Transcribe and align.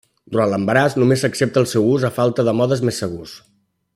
Durant 0.35 0.47
l'embaràs 0.53 0.95
només 1.03 1.21
s'accepta 1.25 1.61
el 1.63 1.69
seu 1.75 1.87
ús 1.91 2.07
a 2.09 2.13
falta 2.17 2.49
de 2.49 2.57
modes 2.63 2.85
més 2.89 3.01
segurs. 3.05 3.37